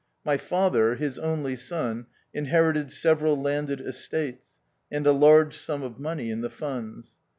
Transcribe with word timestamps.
My 0.25 0.35
father, 0.35 0.95
his 0.95 1.19
only 1.19 1.55
son, 1.55 2.07
inherited 2.33 2.89
several 2.91 3.39
landed 3.39 3.79
estates, 3.79 4.57
and 4.91 5.05
a 5.05 5.11
large 5.11 5.55
sum 5.55 5.83
of 5.83 5.99
money 5.99 6.31
in 6.31 6.41
the 6.41 6.49
funds. 6.49 7.19